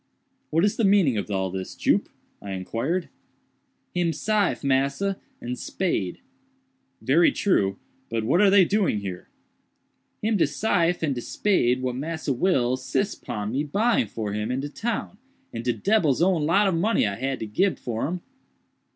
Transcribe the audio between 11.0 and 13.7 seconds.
and de spade what Massa Will sis pon my